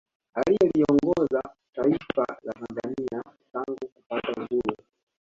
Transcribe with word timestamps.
Aliyeliongoza 0.33 1.41
taifa 1.73 2.25
la 2.43 2.53
Tanzania 2.53 3.23
tangu 3.53 3.87
kupata 3.93 4.31
uhuru 4.41 4.75